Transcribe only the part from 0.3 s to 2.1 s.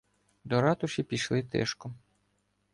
До ратуші пішли тишком.